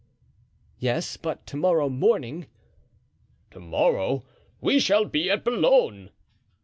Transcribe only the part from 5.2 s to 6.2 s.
at Boulogne."